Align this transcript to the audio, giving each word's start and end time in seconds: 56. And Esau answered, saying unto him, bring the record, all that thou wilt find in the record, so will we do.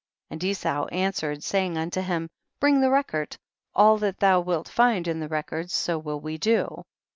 56. 0.29 0.31
And 0.31 0.43
Esau 0.49 0.85
answered, 0.87 1.43
saying 1.43 1.77
unto 1.77 2.01
him, 2.01 2.27
bring 2.59 2.81
the 2.81 2.89
record, 2.89 3.37
all 3.75 3.99
that 3.99 4.17
thou 4.17 4.39
wilt 4.39 4.67
find 4.67 5.07
in 5.07 5.19
the 5.19 5.27
record, 5.29 5.69
so 5.69 5.99
will 5.99 6.19
we 6.19 6.39
do. 6.39 6.81